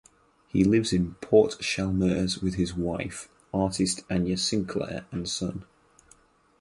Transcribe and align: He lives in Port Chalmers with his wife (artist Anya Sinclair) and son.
He 0.47 0.63
lives 0.63 0.93
in 0.93 1.13
Port 1.21 1.59
Chalmers 1.59 2.41
with 2.41 2.55
his 2.55 2.73
wife 2.73 3.29
(artist 3.53 4.01
Anya 4.09 4.35
Sinclair) 4.35 5.05
and 5.11 5.29
son. 5.29 5.63